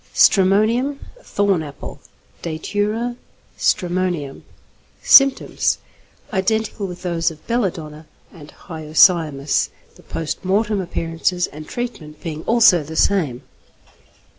_=Stramonium= 0.15 0.97
(Thorn 1.21 1.61
Apple). 1.61 2.01
Datura 2.41 3.17
stramonium. 3.55 4.41
Symptoms. 5.03 5.77
Identical 6.33 6.87
with 6.87 7.03
those 7.03 7.29
of 7.29 7.45
belladonna 7.45 8.07
and 8.33 8.49
hyoscyamus, 8.65 9.69
the 9.97 10.01
post 10.01 10.43
mortem 10.43 10.81
appearances 10.81 11.45
and 11.45 11.67
treatment 11.67 12.19
being 12.19 12.41
also 12.45 12.81
the 12.81 12.95
same. 12.95 13.43